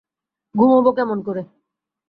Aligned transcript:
ঘুমোব 0.55 0.85
কেমন 0.95 1.17
করে। 1.21 1.41